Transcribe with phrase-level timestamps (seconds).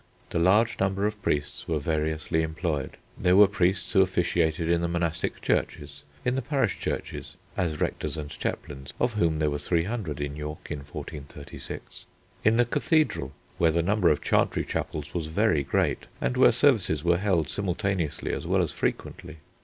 [0.31, 2.97] The large number of priests were variously employed.
[3.19, 8.17] There were priests who officiated in the monastic churches, in the parish churches (as rectors
[8.17, 12.07] and chaplains, of whom there were 300 in York in 1436),
[12.43, 17.03] in the cathedral where the number of chantry chapels was very great and where services
[17.03, 19.37] were held simultaneously as well as frequently.